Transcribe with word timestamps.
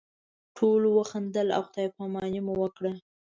ټولو 0.57 0.87
وخندل 0.99 1.47
او 1.55 1.61
خدای 1.67 1.87
پاماني 1.97 2.41
مو 2.45 2.53
وکړه. 2.61 2.93